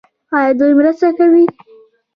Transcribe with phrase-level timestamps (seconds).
[0.35, 1.45] آیا دوی مرسته کوي؟